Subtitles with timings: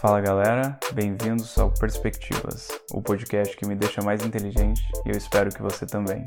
[0.00, 5.50] Fala galera, bem-vindos ao Perspectivas, o podcast que me deixa mais inteligente e eu espero
[5.50, 6.22] que você também.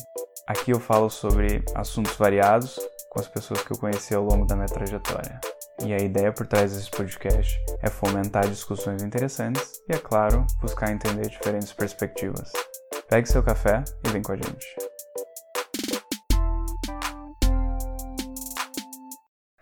[0.45, 2.77] Aqui eu falo sobre assuntos variados
[3.09, 5.39] com as pessoas que eu conheci ao longo da minha trajetória.
[5.85, 10.91] E a ideia por trás desse podcast é fomentar discussões interessantes e, é claro, buscar
[10.91, 12.51] entender diferentes perspectivas.
[13.09, 14.65] Pegue seu café e vem com a gente.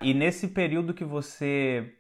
[0.02, 1.94] E nesse período que você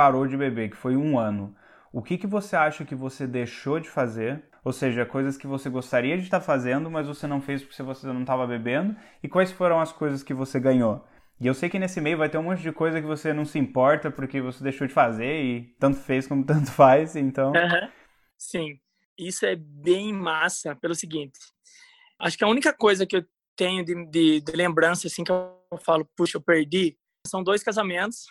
[0.00, 1.54] parou de beber, que foi um ano,
[1.92, 4.42] o que, que você acha que você deixou de fazer?
[4.64, 8.06] Ou seja, coisas que você gostaria de estar fazendo, mas você não fez porque você
[8.06, 8.96] não estava bebendo?
[9.22, 11.06] E quais foram as coisas que você ganhou?
[11.38, 13.44] E eu sei que nesse meio vai ter um monte de coisa que você não
[13.44, 17.52] se importa porque você deixou de fazer e tanto fez como tanto faz, então.
[17.52, 17.88] Uhum.
[18.38, 18.80] Sim,
[19.18, 21.38] isso é bem massa pelo seguinte.
[22.18, 25.54] Acho que a única coisa que eu tenho de, de, de lembrança, assim, que eu
[25.84, 26.96] falo, puxa, eu perdi,
[27.26, 28.24] são dois casamentos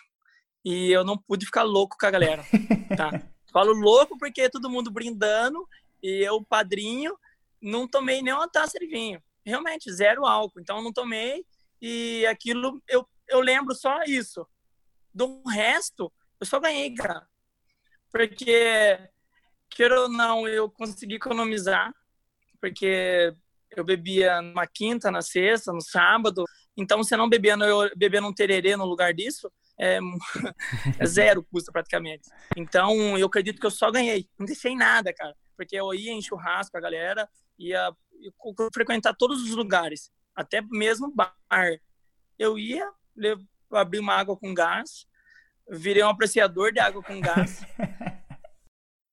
[0.64, 2.44] e eu não pude ficar louco com a galera,
[2.96, 3.10] tá?
[3.52, 5.66] Falo louco porque todo mundo brindando
[6.02, 7.16] e eu, padrinho,
[7.60, 9.22] não tomei nem uma taça de vinho.
[9.44, 10.60] Realmente, zero álcool.
[10.60, 11.44] Então, não tomei
[11.80, 14.46] e aquilo, eu, eu lembro só isso.
[15.12, 17.26] Do resto, eu só ganhei, cara.
[18.12, 18.98] Porque,
[19.68, 21.92] queira ou não, eu consegui economizar.
[22.60, 23.34] Porque
[23.70, 26.44] eu bebia na quinta, na sexta, no sábado.
[26.76, 29.50] Então, você não bebendo, eu bebendo um tererê no lugar disso,
[29.80, 29.98] é,
[30.98, 32.28] é zero custo praticamente.
[32.56, 34.28] Então, eu acredito que eu só ganhei.
[34.38, 35.34] Não deixei nada, cara.
[35.56, 37.28] Porque eu ia em churrasco com a galera,
[37.58, 38.32] ia, ia
[38.72, 41.34] frequentar todos os lugares, até mesmo bar.
[42.38, 43.38] Eu ia, eu
[43.72, 45.06] abri uma água com gás,
[45.68, 47.60] virei um apreciador de água com gás.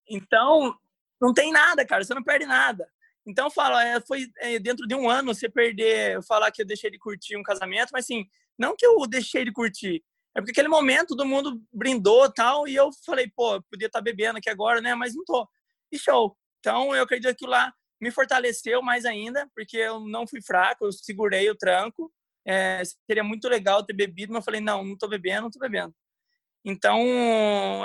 [0.10, 0.74] Então,
[1.20, 2.02] não tem nada, cara.
[2.02, 2.88] Você não perde nada.
[3.26, 6.90] Então, fala, é, foi é, dentro de um ano você perder, falar que eu deixei
[6.90, 8.26] de curtir um casamento, mas assim,
[8.58, 10.02] não que eu deixei de curtir,
[10.38, 14.04] é porque aquele momento todo mundo brindou tal, e eu falei, pô, podia estar tá
[14.04, 14.94] bebendo aqui agora, né?
[14.94, 15.50] Mas não tô.
[15.92, 16.38] E show.
[16.60, 20.92] Então eu acredito que lá me fortaleceu mais ainda, porque eu não fui fraco, eu
[20.92, 22.14] segurei o tranco.
[22.46, 25.58] É, seria muito legal ter bebido, mas eu falei, não, não tô bebendo, não tô
[25.58, 25.92] bebendo.
[26.64, 27.02] Então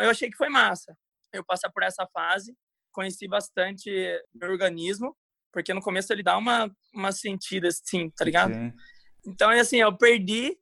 [0.02, 0.94] eu achei que foi massa.
[1.32, 2.54] Eu passar por essa fase,
[2.92, 3.90] conheci bastante
[4.34, 5.16] meu organismo,
[5.50, 8.52] porque no começo ele dá uma, uma sentida assim, tá ligado?
[8.52, 8.74] Sim.
[9.26, 10.54] Então é assim, eu perdi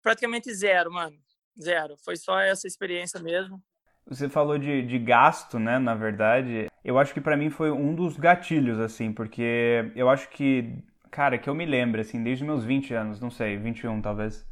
[0.00, 1.20] praticamente zero, mano.
[1.60, 1.96] Zero.
[2.04, 3.60] Foi só essa experiência mesmo.
[4.06, 5.78] Você falou de, de gasto, né?
[5.78, 10.28] Na verdade, eu acho que para mim foi um dos gatilhos, assim, porque eu acho
[10.30, 10.74] que,
[11.10, 14.44] cara, que eu me lembro, assim, desde meus 20 anos, não sei, 21 talvez.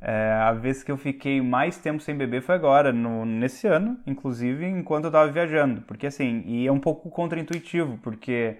[0.00, 4.00] É, a vez que eu fiquei mais tempo sem beber foi agora, no, nesse ano,
[4.06, 5.82] inclusive, enquanto eu tava viajando.
[5.82, 8.58] Porque, assim, e é um pouco contraintuitivo, porque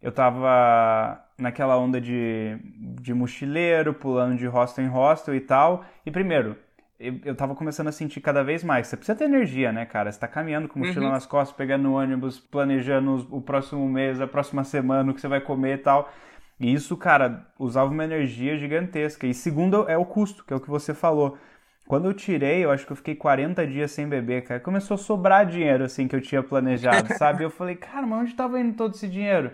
[0.00, 2.58] eu tava naquela onda de,
[3.00, 5.84] de mochileiro, pulando de hostel em hostel e tal.
[6.06, 6.56] E primeiro,
[7.02, 8.86] eu, eu tava começando a sentir cada vez mais.
[8.86, 10.10] Você precisa ter energia, né, cara?
[10.10, 11.12] Você tá caminhando com mochila uhum.
[11.12, 15.40] nas costas, pegando ônibus, planejando o próximo mês, a próxima semana, o que você vai
[15.40, 16.12] comer e tal.
[16.60, 19.26] E isso, cara, usava uma energia gigantesca.
[19.26, 21.36] E segundo é o custo, que é o que você falou.
[21.88, 24.60] Quando eu tirei, eu acho que eu fiquei 40 dias sem beber, cara.
[24.60, 27.42] Começou a sobrar dinheiro, assim, que eu tinha planejado, sabe?
[27.42, 29.50] Eu falei, cara, mas onde tava indo todo esse dinheiro?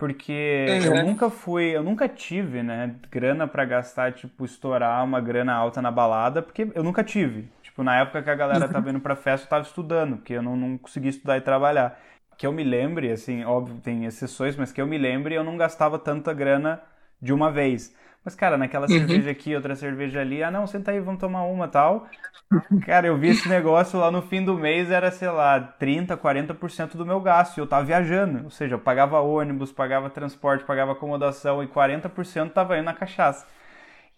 [0.00, 0.96] Porque uhum.
[0.96, 5.82] eu nunca fui, eu nunca tive, né, grana para gastar, tipo, estourar uma grana alta
[5.82, 7.50] na balada, porque eu nunca tive.
[7.62, 8.72] Tipo, na época que a galera uhum.
[8.72, 12.00] tava indo pra festa, eu tava estudando, porque eu não, não conseguia estudar e trabalhar.
[12.38, 15.58] Que eu me lembre, assim, óbvio, tem exceções, mas que eu me lembre, eu não
[15.58, 16.80] gastava tanta grana
[17.20, 17.94] de uma vez.
[18.24, 18.98] Mas, cara, naquela uhum.
[18.98, 22.06] cerveja aqui, outra cerveja ali, ah, não, senta aí, vamos tomar uma tal.
[22.84, 26.96] Cara, eu vi esse negócio lá no fim do mês, era, sei lá, 30, 40%
[26.96, 27.56] do meu gasto.
[27.56, 28.44] E eu tava viajando.
[28.44, 33.46] Ou seja, eu pagava ônibus, pagava transporte, pagava acomodação e 40% tava indo na cachaça.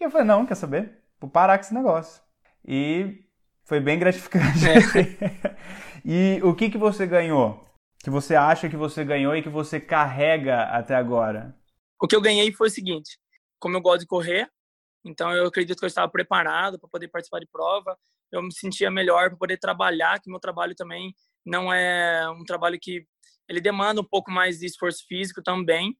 [0.00, 0.98] E eu falei, não, quer saber?
[1.20, 2.20] Vou parar com esse negócio.
[2.66, 3.24] E
[3.64, 4.66] foi bem gratificante.
[4.68, 5.56] É.
[6.04, 7.64] e o que, que você ganhou?
[8.02, 11.54] Que você acha que você ganhou e que você carrega até agora?
[12.00, 13.16] O que eu ganhei foi o seguinte:
[13.62, 14.50] como eu gosto de correr,
[15.04, 17.96] então eu acredito que eu estava preparado para poder participar de prova.
[18.32, 21.14] Eu me sentia melhor para poder trabalhar, que meu trabalho também
[21.46, 23.06] não é um trabalho que
[23.48, 25.96] ele demanda um pouco mais de esforço físico também.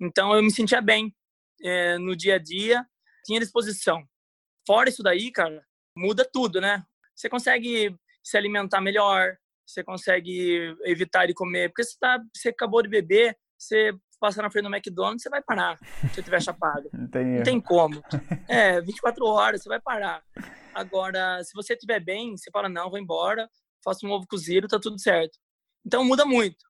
[0.00, 1.14] Então eu me sentia bem
[1.62, 2.82] é, no dia a dia,
[3.26, 4.02] tinha disposição.
[4.66, 5.62] Fora isso daí, cara,
[5.96, 6.82] muda tudo, né?
[7.14, 7.94] Você consegue
[8.24, 9.36] se alimentar melhor,
[9.66, 13.92] você consegue evitar de comer, porque você, tá, você acabou de beber, você
[14.22, 16.88] passar na frente do McDonald's, você vai parar, se você tiver chapado.
[16.94, 18.00] Não tem, não tem como.
[18.46, 20.22] É, 24 horas, você vai parar.
[20.72, 23.50] Agora, se você estiver bem, você fala, não, vou embora,
[23.84, 25.36] faço um ovo cozido, tá tudo certo.
[25.84, 26.64] Então, muda muito.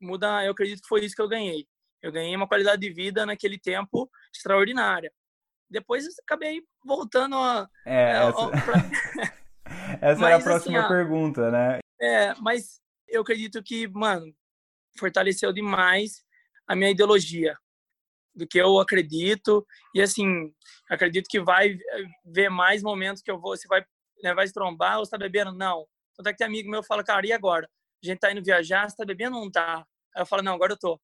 [0.00, 1.66] Muda, eu acredito que foi isso que eu ganhei.
[2.00, 5.12] Eu ganhei uma qualidade de vida naquele tempo extraordinária.
[5.68, 7.68] Depois, acabei voltando a...
[7.84, 8.48] É, essa...
[8.64, 9.36] pra...
[10.00, 11.80] Essa mas, era a próxima assim, pergunta, né?
[12.00, 14.32] É, mas eu acredito que, mano,
[14.96, 16.24] fortaleceu demais
[16.66, 17.56] a minha ideologia
[18.36, 19.66] do que eu acredito.
[19.94, 20.52] E assim
[20.90, 21.76] acredito que vai
[22.24, 23.84] ver mais momentos que eu vou se vai
[24.22, 25.52] né, vai trombar ou está bebendo?
[25.52, 25.86] Não.
[26.16, 27.68] Tanto é que tem amigo meu fala cara e agora?
[28.02, 29.86] A gente tá indo viajar está bebendo não tá?
[30.14, 31.00] Aí eu falo não agora eu tô.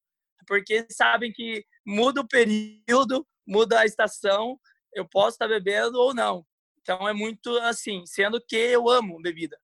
[0.47, 4.59] Porque sabem que muda o período muda a estação
[4.94, 6.47] eu posso estar tá bebendo ou não.
[6.81, 9.59] Então é muito assim sendo que eu amo bebida.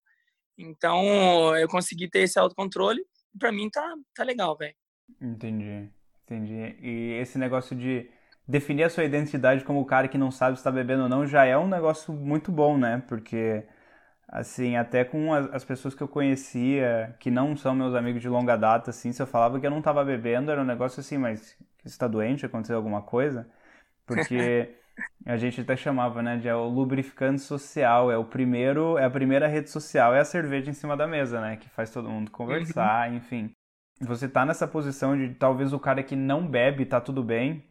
[0.56, 3.04] Então eu consegui ter esse autocontrole
[3.38, 4.74] para mim tá tá legal velho
[5.20, 5.90] entendi
[6.28, 6.76] Entendi.
[6.82, 8.10] E esse negócio de
[8.46, 11.26] definir a sua identidade como o cara que não sabe se está bebendo ou não
[11.26, 13.02] já é um negócio muito bom, né?
[13.08, 13.64] Porque,
[14.28, 18.56] assim, até com as, pessoas que eu conhecia, que não são meus amigos de longa
[18.56, 21.56] data, assim, se eu falava que eu não estava bebendo, era um negócio assim, mas
[21.82, 23.48] você está doente, aconteceu alguma coisa?
[24.06, 24.74] Porque
[25.26, 29.10] a gente até chamava, né, de é o lubrificante social, é o primeiro, é a
[29.10, 32.30] primeira rede social, é a cerveja em cima da mesa, né, que faz todo mundo
[32.30, 33.16] conversar, uhum.
[33.16, 33.57] enfim
[34.00, 37.64] você tá nessa posição de talvez o cara que não bebe tá tudo bem.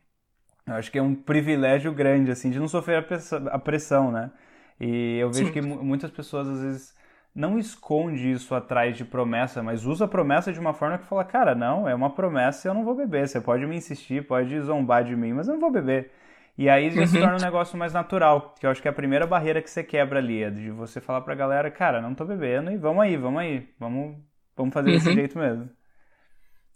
[0.66, 3.06] Eu acho que é um privilégio grande, assim, de não sofrer
[3.52, 4.32] a pressão, né?
[4.80, 5.54] E eu vejo Sim.
[5.54, 6.98] que muitas pessoas às vezes
[7.34, 11.24] não esconde isso atrás de promessa, mas usa a promessa de uma forma que fala,
[11.24, 13.28] cara, não, é uma promessa e eu não vou beber.
[13.28, 16.12] Você pode me insistir, pode zombar de mim, mas eu não vou beber.
[16.58, 17.08] E aí já uhum.
[17.08, 19.70] se torna um negócio mais natural, que eu acho que é a primeira barreira que
[19.70, 23.04] você quebra ali, é de você falar pra galera, cara, não tô bebendo e vamos
[23.04, 24.18] aí, vamos aí, vamos,
[24.56, 24.96] vamos fazer uhum.
[24.96, 25.70] desse jeito mesmo.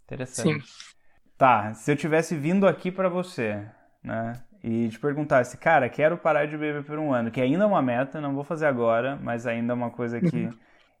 [0.04, 0.66] Interessante.
[0.66, 0.92] Sim.
[1.36, 3.66] Tá, se eu tivesse vindo aqui para você,
[4.02, 7.66] né, e te perguntasse, cara, quero parar de beber por um ano, que ainda é
[7.66, 10.50] uma meta, não vou fazer agora, mas ainda é uma coisa que uhum.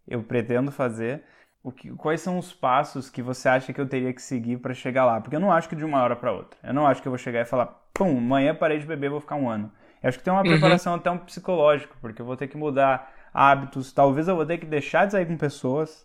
[0.08, 1.22] eu pretendo fazer.
[1.62, 4.74] O que, quais são os passos que você acha que eu teria que seguir para
[4.74, 5.20] chegar lá?
[5.20, 6.58] Porque eu não acho que de uma hora para outra.
[6.64, 9.20] Eu não acho que eu vou chegar e falar, pum, amanhã parei de beber, vou
[9.20, 9.70] ficar um ano.
[10.02, 10.48] Eu acho que tem uma uhum.
[10.48, 14.58] preparação até um psicológico, porque eu vou ter que mudar hábitos, talvez eu vou ter
[14.58, 16.04] que deixar de sair com pessoas.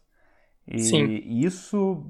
[0.67, 1.21] E Sim.
[1.25, 2.05] isso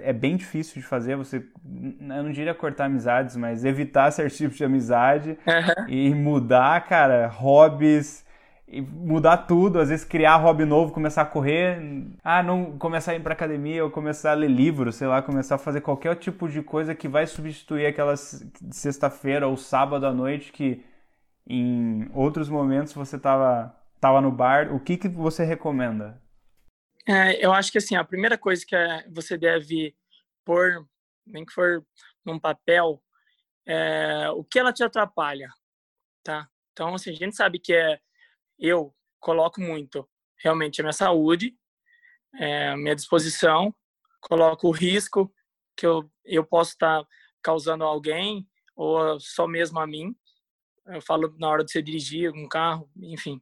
[0.00, 1.16] é bem difícil de fazer.
[1.16, 5.88] Você, eu não diria cortar amizades, mas evitar certos tipos de amizade uhum.
[5.88, 8.26] e mudar, cara, hobbies
[8.70, 11.80] mudar tudo, às vezes criar hobby novo, começar a correr,
[12.22, 15.54] ah, não começar a ir para academia ou começar a ler livros, sei lá, começar
[15.54, 20.52] a fazer qualquer tipo de coisa que vai substituir aquela sexta-feira ou sábado à noite
[20.52, 20.84] que
[21.46, 24.74] em outros momentos você tava tava no bar.
[24.74, 26.20] O que que você recomenda?
[27.08, 29.96] É, eu acho que assim, a primeira coisa que é, você deve
[30.44, 30.86] pôr,
[31.26, 31.82] nem que for
[32.22, 33.02] num papel,
[33.66, 35.48] é o que ela te atrapalha,
[36.22, 36.46] tá?
[36.72, 37.98] Então, assim, a gente sabe que é
[38.58, 40.06] eu coloco muito
[40.36, 41.56] realmente a minha saúde,
[42.38, 43.74] é, a minha disposição,
[44.20, 45.32] coloco o risco
[45.74, 47.02] que eu, eu posso estar
[47.42, 48.46] causando a alguém
[48.76, 50.14] ou só mesmo a mim.
[50.86, 53.40] Eu falo na hora de você dirigir um carro, enfim.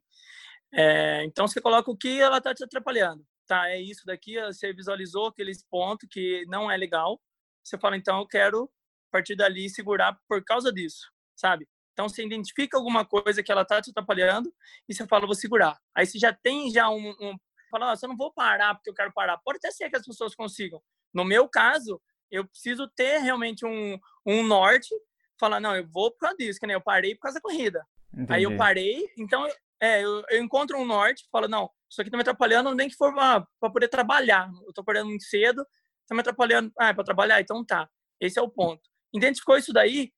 [0.73, 4.73] É, então, você coloca o que ela está te atrapalhando tá, é isso daqui, você
[4.73, 7.21] visualizou aqueles pontos que não é legal,
[7.63, 8.65] você fala, então eu quero,
[9.09, 11.69] a partir dali, segurar por causa disso, sabe?
[11.93, 14.53] Então você identifica alguma coisa que ela tá te atrapalhando
[14.89, 15.79] e você fala, vou segurar.
[15.95, 17.35] Aí você já tem já um, um
[17.71, 19.39] fala, ah, eu não vou parar porque eu quero parar.
[19.39, 20.81] Pode até ser que as pessoas consigam.
[21.13, 22.01] No meu caso,
[22.31, 24.95] eu preciso ter realmente um, um norte,
[25.39, 27.85] falar, não, eu vou por causa disso, que nem eu parei por causa da corrida.
[28.13, 28.33] Entendi.
[28.33, 29.47] Aí eu parei, então
[29.81, 32.97] é, eu, eu encontro um norte, falo, não, isso aqui tá me atrapalhando, nem que
[32.97, 34.51] for para poder trabalhar.
[34.67, 35.67] Eu tô acordando muito cedo,
[36.07, 36.73] tá me atrapalhando.
[36.79, 37.41] Ah, é para trabalhar?
[37.41, 37.89] Então tá.
[38.21, 38.83] Esse é o ponto.
[39.15, 40.13] Identificou isso daí,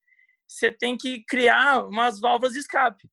[0.47, 3.09] você tem que criar umas válvulas de escape.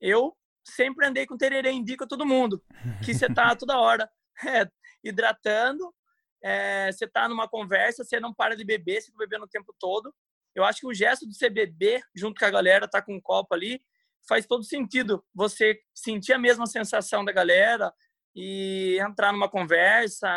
[0.00, 2.62] Eu sempre andei com tererê, indica todo mundo
[3.04, 4.10] que você tá toda hora
[4.46, 4.68] é,
[5.02, 5.94] hidratando,
[6.42, 9.74] é, você tá numa conversa, você não para de beber, você tá bebendo o tempo
[9.78, 10.14] todo.
[10.54, 13.20] Eu acho que o gesto de você beber junto com a galera, tá com um
[13.20, 13.82] copo ali,
[14.26, 17.92] faz todo sentido você sentir a mesma sensação da galera
[18.34, 20.28] e entrar numa conversa.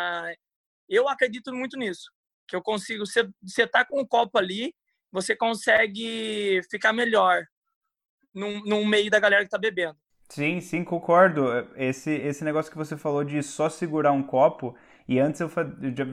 [0.88, 2.10] Eu acredito muito nisso,
[2.46, 3.04] que eu consigo.
[3.06, 4.74] Você, tá com o um copo ali,
[5.10, 7.44] você consegue ficar melhor
[8.34, 9.96] no, meio da galera que tá bebendo.
[10.28, 11.46] Sim, sim, concordo.
[11.74, 14.76] Esse, esse negócio que você falou de só segurar um copo,
[15.08, 15.50] e antes eu,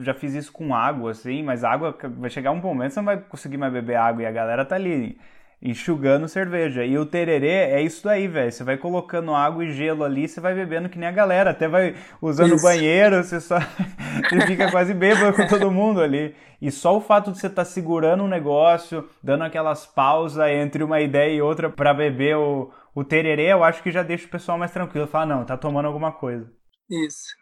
[0.02, 3.20] já, fiz isso com água, assim, mas água vai chegar um momento você não vai
[3.20, 5.18] conseguir mais beber água e a galera tá ali
[5.60, 6.84] enxugando cerveja.
[6.84, 8.52] E o tererê é isso aí, velho.
[8.52, 11.50] Você vai colocando água e gelo ali, você vai bebendo que nem a galera.
[11.50, 13.58] Até vai usando banheiro, você só
[14.28, 16.34] você fica quase bêbado com todo mundo ali.
[16.60, 20.82] E só o fato de você estar tá segurando um negócio, dando aquelas pausas entre
[20.82, 24.30] uma ideia e outra para beber o, o tererê, eu acho que já deixa o
[24.30, 25.06] pessoal mais tranquilo.
[25.06, 26.50] Fala, não, tá tomando alguma coisa.
[26.90, 27.34] Isso.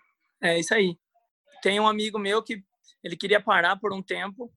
[0.43, 0.97] É isso aí.
[1.63, 2.63] Tem um amigo meu que
[3.03, 4.53] ele queria parar por um tempo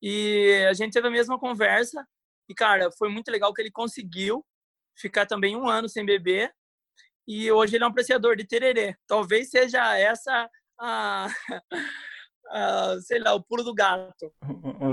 [0.00, 2.06] e a gente teve a mesma conversa
[2.48, 4.44] e, cara, foi muito legal que ele conseguiu
[4.98, 6.52] ficar também um ano sem beber.
[7.26, 8.96] e hoje ele é um apreciador de tererê.
[9.06, 11.26] Talvez seja essa a,
[12.50, 14.32] a sei lá, o pulo do gato.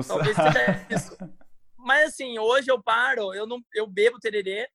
[0.08, 1.18] Talvez seja isso.
[1.78, 4.70] Mas assim, hoje eu paro, eu não eu bebo tererê,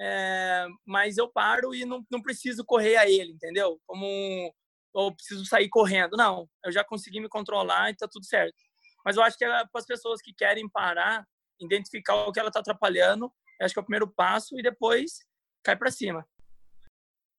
[0.00, 3.80] é, mas eu paro e não, não preciso correr a ele, entendeu?
[3.86, 4.50] Como um,
[4.92, 6.16] ou preciso sair correndo.
[6.16, 8.56] Não, eu já consegui me controlar e tá tudo certo.
[9.04, 11.24] Mas eu acho que é para as pessoas que querem parar,
[11.60, 15.20] identificar o que ela está atrapalhando, acho que é o primeiro passo e depois
[15.62, 16.26] cai para cima.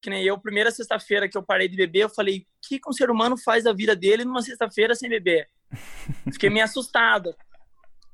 [0.02, 2.90] Que nem eu, primeira sexta-feira que eu parei de beber, eu falei: o que, que
[2.90, 5.50] um ser humano faz da vida dele numa sexta-feira sem beber?
[6.32, 7.36] Fiquei meio assustado.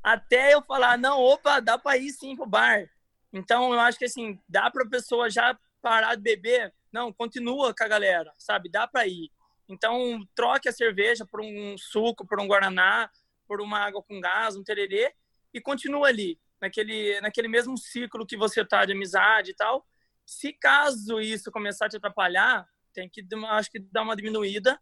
[0.04, 2.90] Até eu falar: não, opa, dá para ir sim pro bar.
[3.32, 6.74] Então, eu acho que assim, dá para a pessoa já parar de beber.
[6.92, 8.70] Não, continua com a galera, sabe?
[8.70, 9.30] Dá para ir.
[9.68, 13.10] Então, troque a cerveja por um suco, por um guaraná,
[13.48, 15.14] por uma água com gás, um tererê
[15.56, 19.88] e continua ali, naquele, naquele mesmo ciclo que você tá de amizade e tal.
[20.26, 24.78] Se caso isso começar a te atrapalhar, tem que, acho que dar uma diminuída,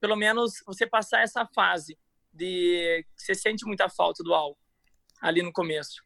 [0.00, 1.98] pelo menos você passar essa fase
[2.32, 4.58] de você sente muita falta do álcool
[5.20, 6.02] ali no começo.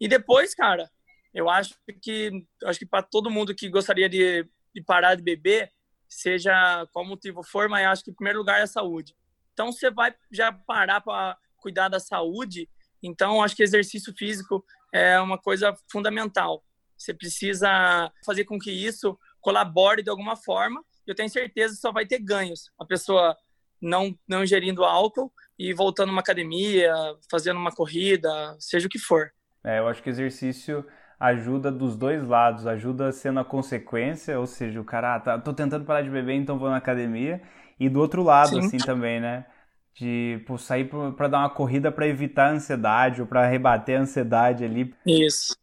[0.00, 0.90] E depois, cara,
[1.34, 5.70] eu acho que acho que para todo mundo que gostaria de, de parar de beber,
[6.08, 9.14] seja qual motivo for, mas acho que em primeiro lugar é a saúde.
[9.52, 12.68] Então você vai já parar para cuidar da saúde.
[13.06, 16.64] Então acho que exercício físico é uma coisa fundamental.
[16.96, 20.82] Você precisa fazer com que isso colabore de alguma forma.
[21.06, 22.70] Eu tenho certeza que só vai ter ganhos.
[22.78, 23.36] A pessoa
[23.80, 26.92] não não ingerindo álcool e voltando uma academia,
[27.30, 29.30] fazendo uma corrida, seja o que for.
[29.62, 30.84] É, eu acho que exercício
[31.20, 35.52] ajuda dos dois lados, ajuda sendo a consequência, ou seja, o cara, ah, tá, tô
[35.52, 37.40] tentando parar de beber, então vou na academia,
[37.78, 38.58] e do outro lado, Sim.
[38.58, 39.46] assim, também, né?
[39.94, 44.02] De pô, sair para dar uma corrida para evitar a ansiedade ou para rebater a
[44.02, 44.92] ansiedade ali.
[45.06, 45.56] Isso.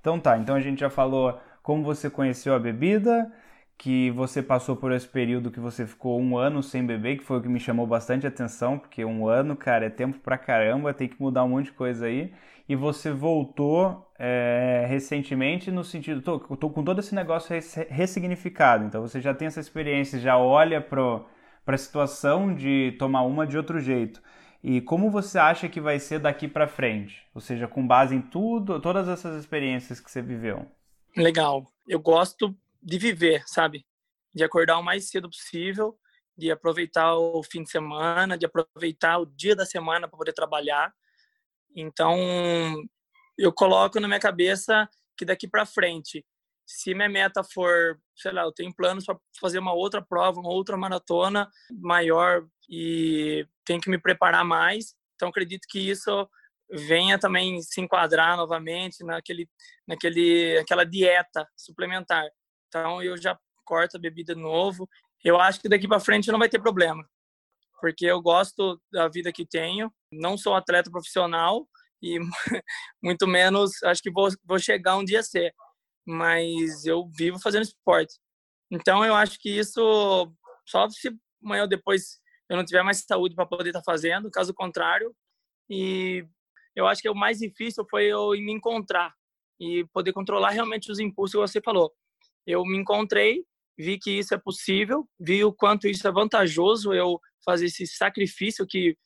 [0.00, 3.30] Então tá, então a gente já falou como você conheceu a bebida,
[3.78, 7.38] que você passou por esse período que você ficou um ano sem beber, que foi
[7.38, 11.08] o que me chamou bastante atenção, porque um ano, cara, é tempo pra caramba, tem
[11.08, 12.32] que mudar um monte de coisa aí.
[12.68, 17.56] E você voltou é, recentemente no sentido, tô, tô, com todo esse negócio
[17.88, 21.24] ressignificado, então você já tem essa experiência, já olha pro
[21.64, 24.22] para a situação de tomar uma de outro jeito.
[24.62, 27.26] E como você acha que vai ser daqui para frente?
[27.34, 30.70] Ou seja, com base em tudo, todas essas experiências que você viveu.
[31.16, 31.66] Legal.
[31.88, 33.86] Eu gosto de viver, sabe?
[34.34, 35.98] De acordar o mais cedo possível,
[36.36, 40.92] de aproveitar o fim de semana, de aproveitar o dia da semana para poder trabalhar.
[41.74, 42.16] Então,
[43.36, 46.24] eu coloco na minha cabeça que daqui para frente
[46.70, 50.52] se minha meta for, sei lá, eu tenho planos para fazer uma outra prova, uma
[50.52, 51.48] outra maratona
[51.80, 54.94] maior e tenho que me preparar mais.
[55.16, 56.28] Então acredito que isso
[56.70, 59.48] venha também se enquadrar novamente naquele,
[59.86, 62.24] naquele, aquela dieta suplementar.
[62.68, 64.88] Então eu já corto a bebida de novo.
[65.24, 67.04] Eu acho que daqui para frente não vai ter problema,
[67.80, 69.92] porque eu gosto da vida que tenho.
[70.12, 71.68] Não sou atleta profissional
[72.00, 72.18] e
[73.02, 75.52] muito menos acho que vou, vou chegar um dia a ser
[76.06, 78.14] mas eu vivo fazendo esporte.
[78.70, 80.32] Então eu acho que isso
[80.66, 81.10] só se
[81.42, 85.14] amanhã ou depois eu não tiver mais saúde para poder estar tá fazendo, caso contrário.
[85.68, 86.26] E
[86.74, 89.14] eu acho que o mais difícil foi eu me encontrar
[89.58, 91.92] e poder controlar realmente os impulsos que você falou.
[92.46, 93.44] Eu me encontrei,
[93.78, 98.66] vi que isso é possível, vi o quanto isso é vantajoso eu fazer esse sacrifício
[98.66, 98.96] que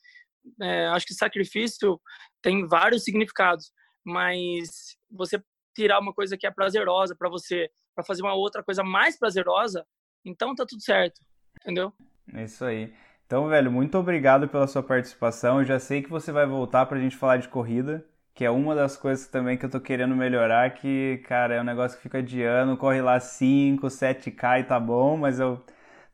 [0.61, 1.99] é, acho que sacrifício
[2.41, 3.71] tem vários significados,
[4.03, 5.41] mas você
[5.75, 9.85] tirar uma coisa que é prazerosa para você, para fazer uma outra coisa mais prazerosa,
[10.23, 11.21] então tá tudo certo,
[11.61, 11.93] entendeu?
[12.33, 12.93] É isso aí.
[13.25, 15.59] Então, velho, muito obrigado pela sua participação.
[15.59, 18.75] Eu já sei que você vai voltar pra gente falar de corrida, que é uma
[18.75, 22.21] das coisas também que eu tô querendo melhorar, que, cara, é um negócio que fica
[22.21, 25.63] de ano, corre lá 5, 7K e tá bom, mas eu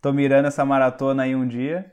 [0.01, 1.91] tô mirando essa maratona aí um dia.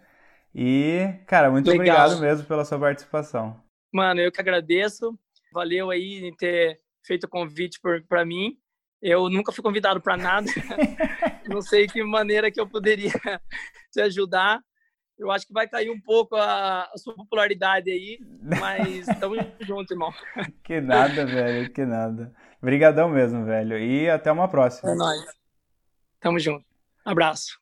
[0.54, 1.82] E, cara, muito Legal.
[1.82, 3.60] obrigado mesmo pela sua participação.
[3.92, 5.18] Mano, eu que agradeço.
[5.52, 6.78] Valeu aí em ter
[7.08, 8.56] feito o convite para mim.
[9.00, 10.46] Eu nunca fui convidado para nada.
[11.48, 13.12] não sei que maneira que eu poderia
[13.90, 14.60] te ajudar.
[15.18, 18.20] Eu acho que vai cair um pouco a, a sua popularidade aí,
[18.60, 20.12] mas estamos juntos, irmão.
[20.62, 22.32] Que nada, velho, que nada.
[22.62, 23.78] Obrigadão mesmo, velho.
[23.78, 24.92] E até uma próxima.
[24.92, 25.24] É nóis.
[26.20, 26.64] Tamo junto.
[27.04, 27.58] Abraço.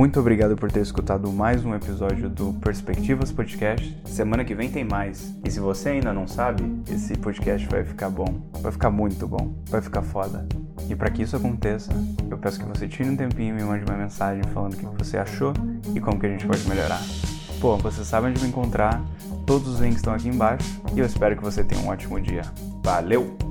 [0.00, 3.94] Muito obrigado por ter escutado mais um episódio do Perspectivas Podcast.
[4.06, 5.36] Semana que vem tem mais.
[5.44, 8.48] E se você ainda não sabe, esse podcast vai ficar bom.
[8.62, 9.54] Vai ficar muito bom.
[9.68, 10.48] Vai ficar foda.
[10.88, 11.92] E para que isso aconteça,
[12.30, 14.86] eu peço que você tire um tempinho e me mande uma mensagem falando o que
[15.04, 15.52] você achou
[15.94, 17.02] e como que a gente pode melhorar.
[17.60, 19.04] Pô, você sabe onde me encontrar,
[19.44, 22.44] todos os links estão aqui embaixo e eu espero que você tenha um ótimo dia.
[22.82, 23.49] Valeu!